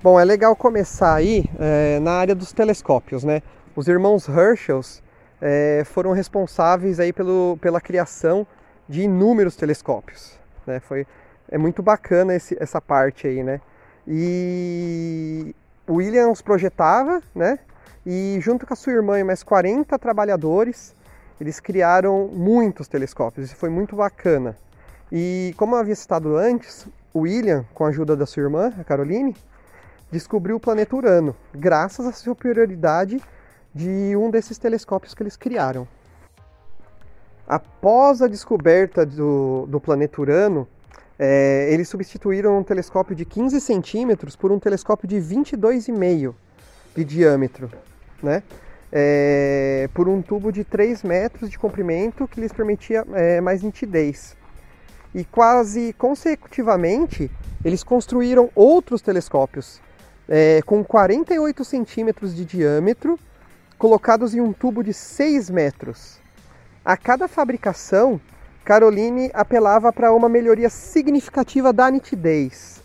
[0.04, 3.40] Bom, é legal começar aí é, na área dos telescópios, né?
[3.74, 4.82] Os irmãos Herschel
[5.40, 8.46] é, foram responsáveis aí pelo, pela criação
[8.86, 10.78] de inúmeros telescópios, né?
[10.78, 11.06] Foi,
[11.50, 13.62] é muito bacana esse, essa parte aí, né?
[14.06, 15.56] E
[15.88, 17.58] o William os projetava, né?
[18.04, 20.94] E junto com a sua irmã e mais 40 trabalhadores,
[21.40, 23.46] eles criaram muitos telescópios.
[23.46, 24.54] Isso foi muito bacana.
[25.10, 28.84] E como eu havia citado antes, o William, com a ajuda da sua irmã, a
[28.84, 29.34] Caroline,
[30.10, 33.20] descobriu o planeta Urano, graças à superioridade
[33.74, 35.86] de um desses telescópios que eles criaram.
[37.46, 40.66] Após a descoberta do, do planeta Urano,
[41.18, 46.34] é, eles substituíram um telescópio de 15 centímetros por um telescópio de 22,5
[46.96, 47.70] de diâmetro,
[48.22, 48.42] né?
[48.96, 54.36] É, por um tubo de 3 metros de comprimento que lhes permitia é, mais nitidez.
[55.12, 57.30] E quase consecutivamente,
[57.64, 59.80] eles construíram outros telescópios
[60.28, 63.18] é, com 48 centímetros de diâmetro,
[63.78, 66.18] colocados em um tubo de 6 metros.
[66.84, 68.20] A cada fabricação,
[68.64, 72.82] Caroline apelava para uma melhoria significativa da nitidez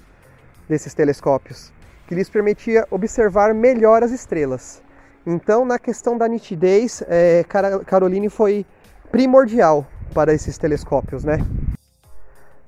[0.68, 1.72] desses telescópios,
[2.08, 4.82] que lhes permitia observar melhor as estrelas.
[5.26, 7.46] Então, na questão da nitidez, é,
[7.86, 8.66] Caroline foi
[9.12, 11.40] primordial para esses telescópios, né?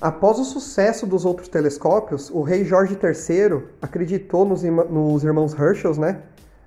[0.02, 5.96] Após o sucesso dos outros telescópios, o rei Jorge III acreditou nos, nos irmãos Herschel,
[5.96, 6.24] né?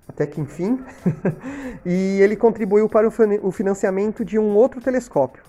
[0.07, 0.81] Até que enfim,
[1.85, 5.43] e ele contribuiu para o financiamento de um outro telescópio.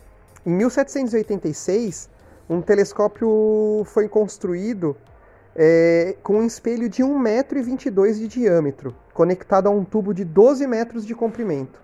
[0.44, 2.10] Em 1786,
[2.50, 4.98] um telescópio foi construído
[5.56, 11.06] é, com um espelho de 1,22m de diâmetro, conectado a um tubo de 12 metros
[11.06, 11.80] de comprimento.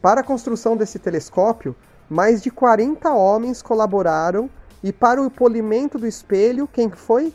[0.00, 1.76] Para a construção desse telescópio,
[2.08, 4.48] mais de 40 homens colaboraram
[4.82, 7.32] e para o polimento do espelho, quem foi?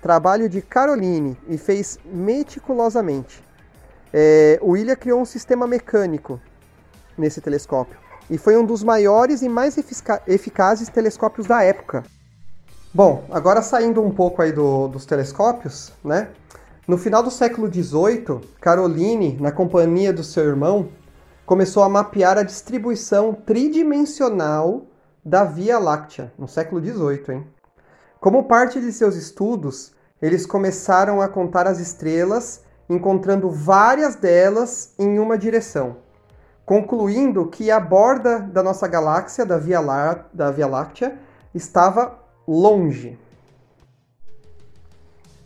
[0.00, 3.42] Trabalho de Caroline e fez meticulosamente.
[4.12, 6.40] É, o William criou um sistema mecânico
[7.16, 7.98] nesse telescópio
[8.30, 9.76] e foi um dos maiores e mais
[10.26, 12.04] eficazes telescópios da época.
[12.92, 16.28] Bom, agora saindo um pouco aí do, dos telescópios, né?
[16.86, 20.88] No final do século XVIII, Caroline, na companhia do seu irmão,
[21.44, 24.86] começou a mapear a distribuição tridimensional
[25.28, 27.36] da Via Láctea, no século XVIII.
[27.36, 27.46] Hein?
[28.18, 35.18] Como parte de seus estudos, eles começaram a contar as estrelas, encontrando várias delas em
[35.18, 35.98] uma direção,
[36.64, 41.18] concluindo que a borda da nossa galáxia, da Via, Lá da Via Láctea,
[41.54, 43.18] estava longe.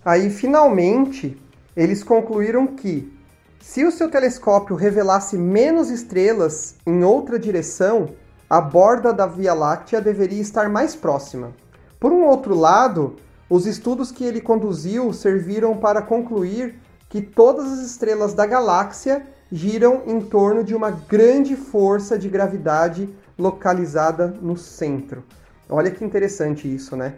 [0.04, 1.36] Aí, finalmente,
[1.76, 3.12] eles concluíram que,
[3.60, 8.10] se o seu telescópio revelasse menos estrelas em outra direção,
[8.52, 11.54] a borda da Via Láctea deveria estar mais próxima.
[11.98, 13.16] Por um outro lado,
[13.48, 16.74] os estudos que ele conduziu serviram para concluir
[17.08, 23.08] que todas as estrelas da galáxia giram em torno de uma grande força de gravidade
[23.38, 25.24] localizada no centro.
[25.66, 27.14] Olha que interessante isso, né?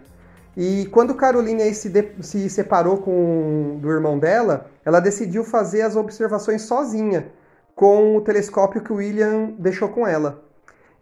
[0.55, 6.61] E quando Carolina se, se separou com, do irmão dela, ela decidiu fazer as observações
[6.61, 7.27] sozinha,
[7.75, 10.44] com o telescópio que William deixou com ela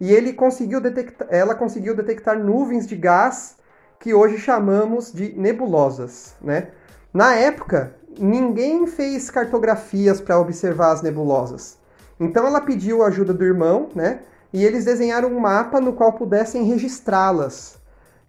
[0.03, 3.55] e ele conseguiu detectar, ela conseguiu detectar nuvens de gás
[4.01, 6.71] que hoje chamamos de nebulosas, né?
[7.13, 11.77] Na época, ninguém fez cartografias para observar as nebulosas.
[12.19, 14.19] Então ela pediu a ajuda do irmão, né?
[14.51, 17.77] E eles desenharam um mapa no qual pudessem registrá-las.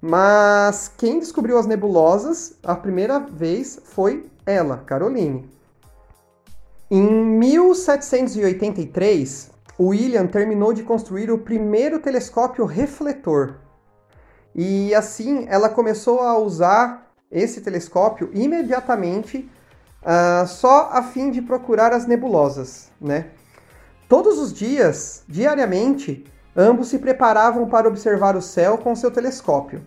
[0.01, 5.51] Mas quem descobriu as nebulosas a primeira vez foi ela, Caroline.
[6.89, 13.57] Em 1783, William terminou de construir o primeiro telescópio refletor.
[14.55, 19.51] E assim ela começou a usar esse telescópio imediatamente
[20.03, 23.27] uh, só a fim de procurar as nebulosas, né?
[24.09, 29.83] Todos os dias, diariamente, ambos se preparavam para observar o céu com seu telescópio.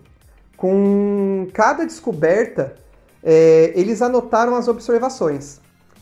[0.58, 2.76] Com cada descoberta,
[3.24, 5.62] é, eles anotaram as observações.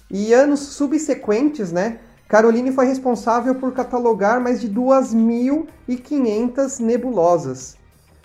[0.09, 7.77] E anos subsequentes, né, Caroline foi responsável por catalogar mais de 2.500 nebulosas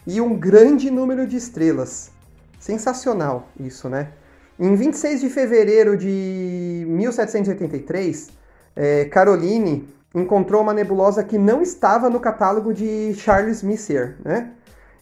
[0.07, 2.11] e um grande número de estrelas.
[2.59, 4.13] Sensacional isso, né?
[4.59, 8.31] Em 26 de fevereiro de 1783,
[8.75, 14.53] é, Caroline encontrou uma nebulosa que não estava no catálogo de Charles Messier, né?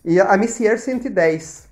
[0.05, 1.69] E a Messier 110,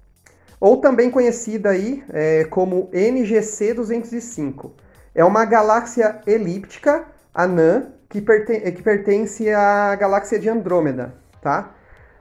[0.61, 4.73] ou também conhecida aí é, como NGC 205.
[5.15, 7.07] É uma galáxia elíptica
[7.37, 11.75] anã que, perten que pertence à galáxia de Andrômeda, tá?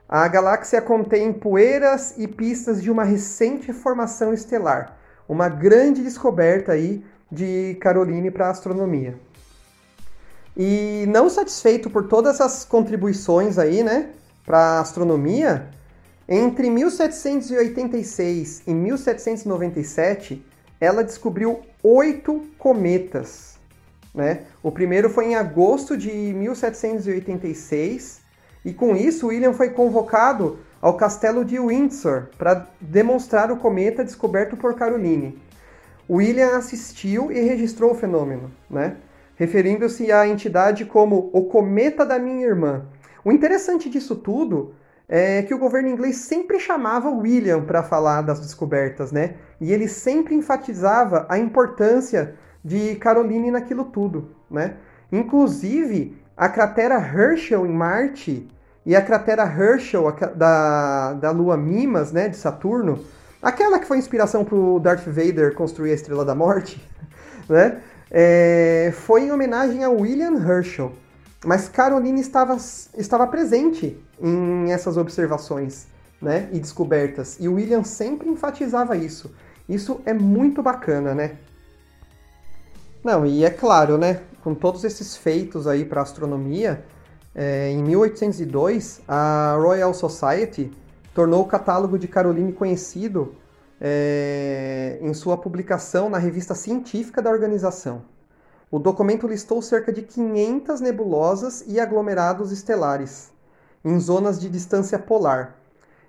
[0.06, 7.02] A galáxia contém poeiras e pistas de uma recente formação estelar, uma grande descoberta aí
[7.32, 9.18] de Caroline para a astronomia.
[10.56, 14.10] E não satisfeito por todas as contribuições aí, né,
[14.44, 15.68] para a astronomia,
[16.28, 20.44] entre 1786 e 1797,
[20.80, 23.55] ela descobriu oito cometas.
[24.16, 24.40] Né?
[24.62, 28.22] O primeiro foi em agosto de 1786,
[28.64, 34.56] e com isso William foi convocado ao castelo de Windsor para demonstrar o cometa descoberto
[34.56, 35.38] por Caroline.
[36.08, 38.96] William assistiu e registrou o fenômeno, né?
[39.36, 42.86] referindo-se à entidade como o cometa da minha irmã.
[43.22, 44.74] O interessante disso tudo
[45.08, 49.34] é que o governo inglês sempre chamava William para falar das descobertas, né?
[49.60, 52.34] E ele sempre enfatizava a importância
[52.66, 54.74] de Caroline naquilo tudo, né?
[55.12, 58.48] Inclusive, a cratera Herschel em Marte
[58.84, 62.98] e a cratera Herschel da, da lua Mimas, né, de Saturno,
[63.40, 66.84] aquela que foi inspiração para o Darth Vader construir a Estrela da Morte,
[67.48, 67.80] né?
[68.10, 70.92] É, foi em homenagem a William Herschel.
[71.44, 72.56] Mas Caroline estava,
[72.96, 75.86] estava presente em essas observações
[76.20, 77.36] né, e descobertas.
[77.38, 79.32] E William sempre enfatizava isso.
[79.68, 81.36] Isso é muito bacana, né?
[83.06, 84.22] Não, e é claro, né?
[84.42, 86.84] Com todos esses feitos aí para astronomia,
[87.32, 90.72] é, em 1802 a Royal Society
[91.14, 93.32] tornou o catálogo de Caroline conhecido
[93.80, 98.02] é, em sua publicação na revista científica da organização.
[98.72, 103.30] O documento listou cerca de 500 nebulosas e aglomerados estelares
[103.84, 105.54] em zonas de distância polar.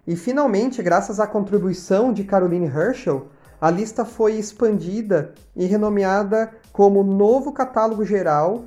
[0.07, 3.27] E finalmente, graças à contribuição de Caroline Herschel,
[3.60, 8.66] a lista foi expandida e renomeada como Novo Catálogo Geral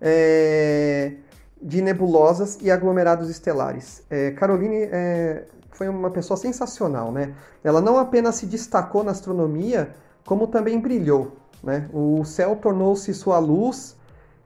[0.00, 1.12] é,
[1.60, 4.02] de Nebulosas e Aglomerados Estelares.
[4.10, 7.34] É, Caroline é, foi uma pessoa sensacional, né?
[7.62, 9.94] Ela não apenas se destacou na astronomia,
[10.26, 11.36] como também brilhou.
[11.62, 11.88] Né?
[11.92, 13.96] O céu tornou-se sua luz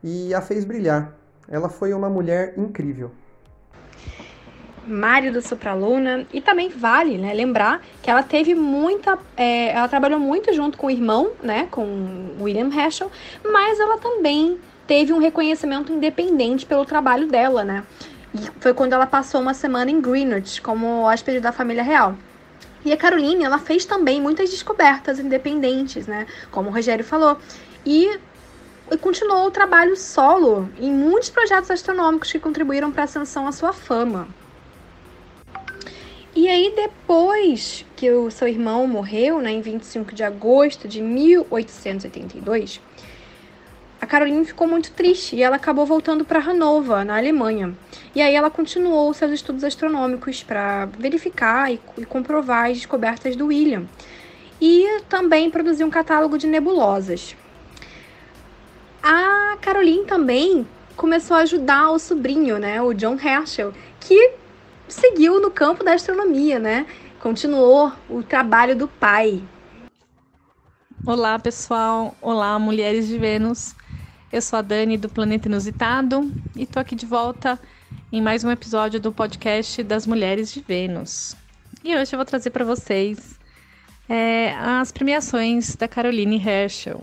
[0.02, 1.16] e a fez brilhar.
[1.48, 3.10] Ela foi uma mulher incrível.
[4.86, 10.20] Mário do Supraluna e também vale né, lembrar que ela teve muita é, ela trabalhou
[10.20, 13.10] muito junto com o irmão né com William Herschel
[13.44, 17.84] mas ela também teve um reconhecimento independente pelo trabalho dela né
[18.34, 22.14] e foi quando ela passou uma semana em Greenwich como hóspede da família real
[22.86, 26.24] e a Caroline, ela fez também muitas descobertas independentes, né?
[26.52, 27.36] Como o Rogério falou.
[27.84, 28.16] E
[29.00, 33.72] continuou o trabalho solo em muitos projetos astronômicos que contribuíram para a ascensão à sua
[33.72, 34.28] fama.
[36.36, 42.78] E aí, depois que o seu irmão morreu, né, em 25 de agosto de 1882,
[43.98, 47.74] a Caroline ficou muito triste e ela acabou voltando para Hannover, na Alemanha.
[48.14, 53.46] E aí ela continuou seus estudos astronômicos para verificar e, e, comprovar as descobertas do
[53.46, 53.86] William.
[54.60, 57.34] E também produzir um catálogo de nebulosas.
[59.02, 64.44] A Caroline também começou a ajudar o sobrinho, né, o John Herschel, que
[64.88, 66.86] seguiu no campo da astronomia, né?
[67.20, 69.42] Continuou o trabalho do pai.
[71.04, 72.16] Olá, pessoal.
[72.20, 73.74] Olá, mulheres de Vênus.
[74.32, 77.58] Eu sou a Dani do Planeta Inusitado e estou aqui de volta
[78.12, 81.36] em mais um episódio do podcast das Mulheres de Vênus.
[81.84, 83.38] E hoje eu vou trazer para vocês
[84.08, 87.02] é, as premiações da Caroline Herschel.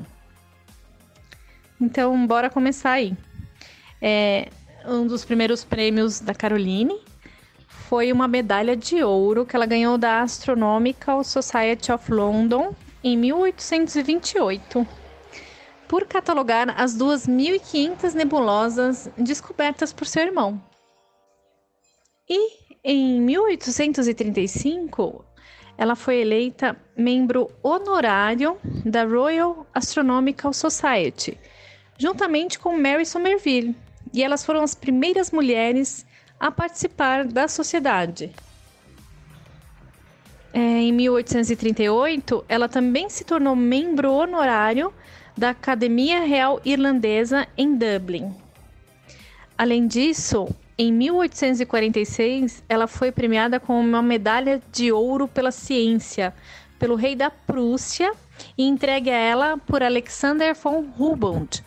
[1.80, 3.16] Então, bora começar aí.
[4.02, 4.50] É,
[4.86, 7.00] um dos primeiros prêmios da Caroline
[7.94, 12.74] foi uma medalha de ouro que ela ganhou da Astronomical Society of London
[13.04, 14.88] em 1828
[15.88, 20.60] por catalogar as 2.500 nebulosas descobertas por seu irmão.
[22.28, 25.24] E em 1835,
[25.78, 31.38] ela foi eleita membro honorário da Royal Astronomical Society,
[31.96, 33.76] juntamente com Mary Somerville,
[34.12, 36.08] e elas foram as primeiras mulheres
[36.44, 38.30] a participar da sociedade.
[40.52, 44.94] É, em 1838, ela também se tornou membro honorário
[45.38, 48.36] da Academia Real Irlandesa em Dublin.
[49.58, 56.34] Além disso, em 1846, ela foi premiada com uma medalha de ouro pela ciência
[56.78, 58.12] pelo rei da Prússia
[58.58, 61.64] e entregue a ela por Alexander von Humboldt,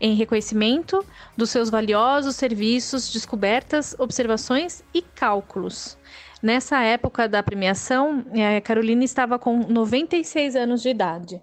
[0.00, 1.04] em reconhecimento
[1.36, 5.98] dos seus valiosos serviços, descobertas, observações e cálculos.
[6.42, 11.42] Nessa época da premiação, eh, Carolina estava com 96 anos de idade.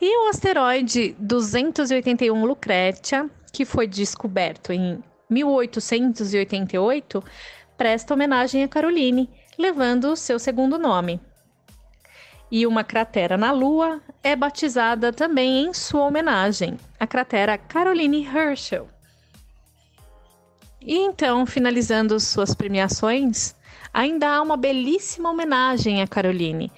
[0.00, 7.24] E o asteroide 281 Lucretia, que foi descoberto em 1888,
[7.76, 9.28] presta homenagem a Caroline,
[9.58, 11.20] levando seu segundo nome.
[12.50, 18.88] E uma cratera na Lua é batizada também em sua homenagem, a cratera Caroline Herschel.
[20.80, 23.54] E então, finalizando suas premiações,
[23.92, 26.72] ainda há uma belíssima homenagem a Caroline,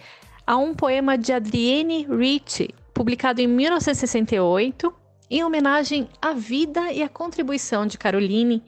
[0.47, 4.93] a um poema de Adrienne Ricci, publicado em 1968,
[5.31, 8.63] em homenagem à vida e à contribuição de Caroline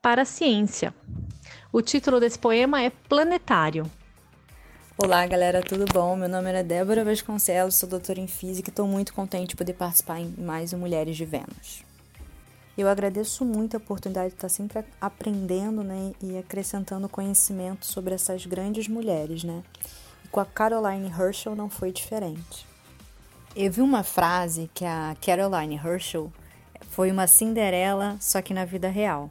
[0.00, 0.94] para a ciência.
[1.70, 3.90] O título desse poema é Planetário.
[4.98, 6.16] Olá, galera, tudo bom?
[6.16, 9.74] Meu nome é Débora Vasconcelos, sou doutora em Física e estou muito contente de poder
[9.74, 11.84] participar em mais um Mulheres de Vênus.
[12.78, 18.46] Eu agradeço muito a oportunidade de estar sempre aprendendo né, e acrescentando conhecimento sobre essas
[18.46, 19.62] grandes mulheres, né?
[20.24, 22.66] E com a Caroline Herschel não foi diferente.
[23.54, 26.32] Eu vi uma frase que a Caroline Herschel
[26.88, 29.30] foi uma Cinderela, só que na vida real.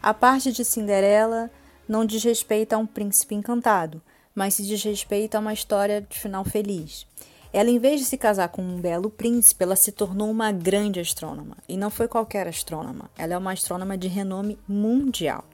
[0.00, 1.50] A parte de Cinderela
[1.88, 4.00] não diz respeito a um príncipe encantado,
[4.40, 7.06] mas se diz respeito a uma história de final feliz.
[7.52, 10.98] Ela, em vez de se casar com um belo príncipe, ela se tornou uma grande
[10.98, 11.58] astrônoma.
[11.68, 15.44] E não foi qualquer astrônoma, ela é uma astrônoma de renome mundial.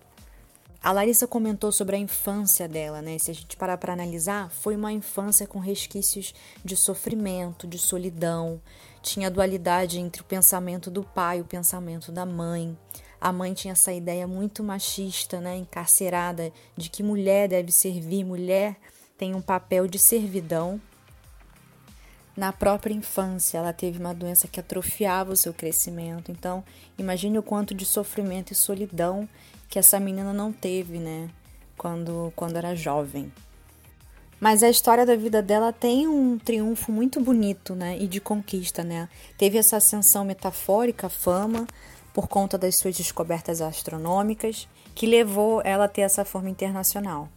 [0.80, 3.18] A Larissa comentou sobre a infância dela, né?
[3.18, 6.32] Se a gente parar para analisar, foi uma infância com resquícios
[6.64, 8.61] de sofrimento, de solidão.
[9.03, 12.78] Tinha dualidade entre o pensamento do pai e o pensamento da mãe.
[13.21, 18.77] A mãe tinha essa ideia muito machista, né, encarcerada, de que mulher deve servir, mulher
[19.17, 20.81] tem um papel de servidão.
[22.37, 26.31] Na própria infância, ela teve uma doença que atrofiava o seu crescimento.
[26.31, 26.62] Então,
[26.99, 29.27] imagine o quanto de sofrimento e solidão
[29.71, 31.31] que essa menina não teve, né,
[31.79, 33.33] quando, quando era jovem.
[34.39, 38.85] Mas a história da vida dela tem um triunfo muito bonito, né, e de conquista,
[38.85, 39.09] né?
[39.39, 41.67] Teve essa ascensão metafórica, fama,
[42.17, 47.29] por conta das suas descobertas astronômicas, que levou ela a ter essa forma internacional.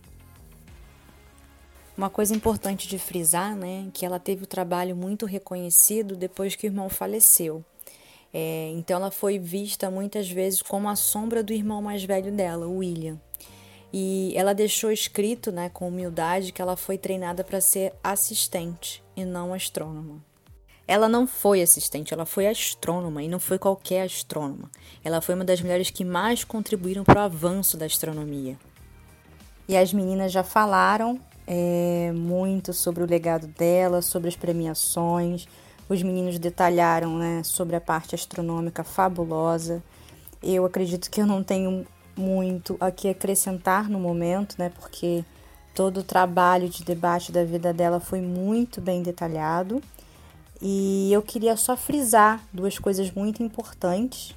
[1.98, 6.66] Uma coisa importante de frisar, né, que ela teve o trabalho muito reconhecido depois que
[6.66, 7.62] o irmão faleceu.
[8.34, 12.66] É, então ela foi vista muitas vezes como a sombra do irmão mais velho dela,
[12.66, 13.20] o William.
[13.92, 19.26] E ela deixou escrito, né, com humildade, que ela foi treinada para ser assistente e
[19.26, 20.29] não astrônoma.
[20.90, 24.72] Ela não foi assistente, ela foi astrônoma e não foi qualquer astrônoma.
[25.04, 28.58] Ela foi uma das mulheres que mais contribuíram para o avanço da astronomia.
[29.68, 35.48] E as meninas já falaram é, muito sobre o legado dela, sobre as premiações.
[35.88, 39.84] Os meninos detalharam né, sobre a parte astronômica fabulosa.
[40.42, 41.86] Eu acredito que eu não tenho
[42.18, 45.24] muito a acrescentar no momento, né, porque
[45.76, 49.84] todo o trabalho de debate da vida dela foi muito bem detalhado.
[50.62, 54.36] E eu queria só frisar duas coisas muito importantes.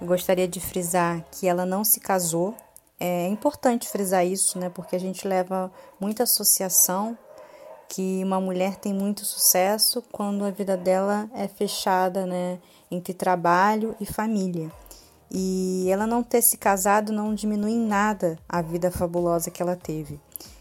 [0.00, 2.54] Eu gostaria de frisar que ela não se casou.
[2.98, 4.68] É importante frisar isso, né?
[4.68, 7.16] Porque a gente leva muita associação
[7.88, 12.58] que uma mulher tem muito sucesso quando a vida dela é fechada, né,
[12.90, 14.70] entre trabalho e família.
[15.30, 19.76] E ela não ter se casado não diminui em nada a vida fabulosa que ela
[19.76, 20.20] teve.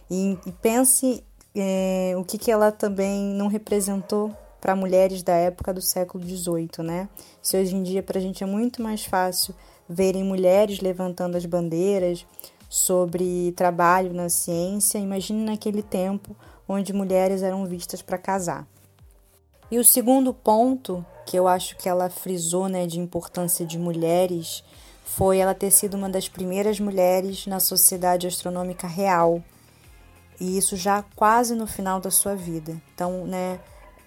[0.10, 1.24] E, e pense
[1.56, 6.84] é, o que, que ela também não representou para mulheres da época do século XVIII,
[6.84, 7.08] né?
[7.42, 9.54] Se hoje em dia para a gente é muito mais fácil
[9.88, 12.26] verem mulheres levantando as bandeiras
[12.68, 16.36] sobre trabalho na ciência, imagine naquele tempo
[16.68, 18.68] onde mulheres eram vistas para casar.
[19.70, 24.64] E o segundo ponto que eu acho que ela frisou, né, de importância de mulheres,
[25.04, 29.42] foi ela ter sido uma das primeiras mulheres na Sociedade Astronômica Real,
[30.40, 32.80] e isso já quase no final da sua vida.
[32.94, 33.60] Então, né,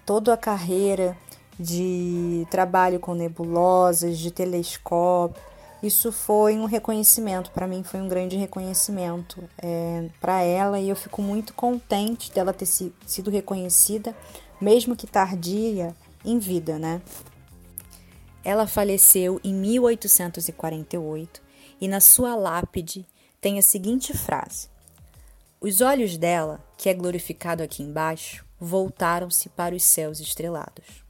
[0.05, 1.17] toda a carreira
[1.59, 5.41] de trabalho com nebulosas, de telescópio,
[5.81, 10.95] isso foi um reconhecimento, para mim foi um grande reconhecimento é, para ela e eu
[10.95, 14.13] fico muito contente dela ter si, sido reconhecida,
[14.59, 17.01] mesmo que tardia, em vida, né?
[18.43, 21.41] Ela faleceu em 1848
[21.79, 23.05] e na sua lápide
[23.39, 24.67] tem a seguinte frase:
[25.61, 31.03] os olhos dela, que é glorificado aqui embaixo, voltaram-se para os céus estrelados.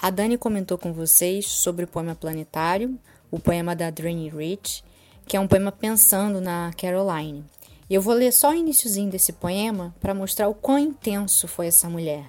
[0.00, 2.98] A Dani comentou com vocês sobre o poema Planetário,
[3.30, 4.82] o poema da Dranny Rich,
[5.26, 7.44] que é um poema pensando na Caroline.
[7.88, 11.90] Eu vou ler só o iníciozinho desse poema para mostrar o quão intenso foi essa
[11.90, 12.24] mulher.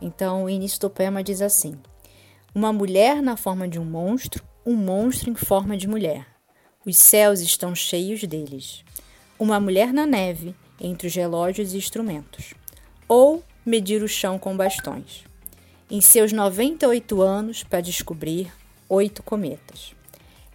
[0.00, 1.74] Então, o início do poema diz assim:
[2.54, 6.26] Uma mulher na forma de um monstro, um monstro em forma de mulher.
[6.84, 8.84] Os céus estão cheios deles.
[9.38, 12.54] Uma mulher na neve, entre os relógios e instrumentos.
[13.06, 15.24] Ou medir o chão com bastões.
[15.90, 18.52] Em seus 98 anos, para descobrir
[18.88, 19.94] oito cometas.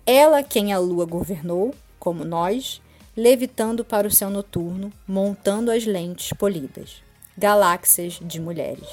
[0.06, 2.82] Ela quem a lua governou, como nós,
[3.16, 7.04] levitando para o céu noturno, montando as lentes polidas.
[7.38, 8.88] Galáxias de mulheres.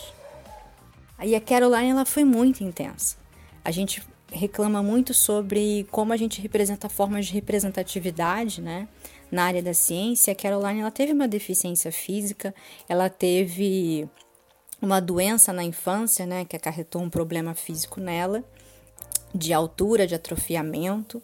[1.17, 3.17] Aí a Caroline ela foi muito intensa.
[3.65, 8.87] A gente reclama muito sobre como a gente representa formas de representatividade, né?
[9.31, 12.55] Na área da ciência, a Caroline ela teve uma deficiência física,
[12.89, 14.09] ela teve
[14.81, 18.43] uma doença na infância, né, que acarretou um problema físico nela,
[19.35, 21.23] de altura, de atrofiamento,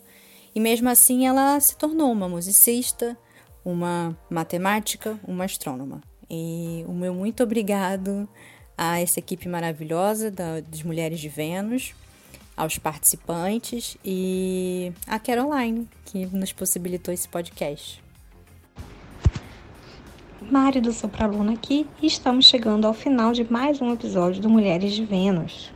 [0.55, 3.17] e mesmo assim ela se tornou uma musicista,
[3.65, 6.03] uma matemática, uma astrônoma.
[6.29, 8.29] E o meu muito obrigado
[8.77, 11.95] a essa equipe maravilhosa da, das Mulheres de Vênus,
[12.57, 18.03] aos participantes e a Caroline, que nos possibilitou esse podcast.
[20.41, 24.93] Mari do Sopraluna aqui e estamos chegando ao final de mais um episódio do Mulheres
[24.93, 25.73] de Vênus.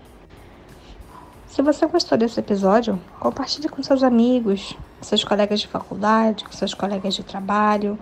[1.47, 6.53] Se você gostou desse episódio, compartilhe com seus amigos, com seus colegas de faculdade, com
[6.53, 7.99] seus colegas de trabalho,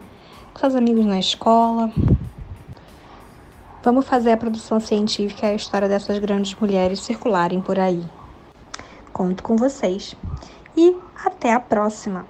[0.52, 1.90] com seus amigos na escola.
[3.82, 8.04] Vamos fazer a produção científica e a história dessas grandes mulheres circularem por aí.
[9.16, 10.14] Conto com vocês.
[10.76, 10.94] E
[11.24, 12.26] até a próxima!